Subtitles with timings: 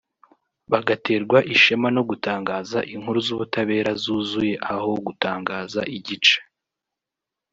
[0.71, 6.37] bagaterwa ishema no gutangaza inkuru z’ubutabera zuzuye aho gutangaza igice